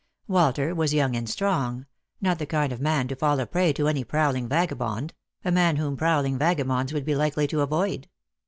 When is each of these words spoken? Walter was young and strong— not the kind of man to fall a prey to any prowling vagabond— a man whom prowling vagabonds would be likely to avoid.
Walter 0.27 0.73
was 0.73 0.95
young 0.95 1.15
and 1.15 1.29
strong— 1.29 1.85
not 2.21 2.39
the 2.39 2.47
kind 2.47 2.73
of 2.73 2.81
man 2.81 3.07
to 3.09 3.15
fall 3.15 3.39
a 3.39 3.45
prey 3.45 3.71
to 3.73 3.87
any 3.87 4.03
prowling 4.03 4.47
vagabond— 4.47 5.13
a 5.45 5.51
man 5.51 5.75
whom 5.75 5.95
prowling 5.95 6.39
vagabonds 6.39 6.91
would 6.91 7.05
be 7.05 7.13
likely 7.13 7.45
to 7.45 7.61
avoid. 7.61 8.07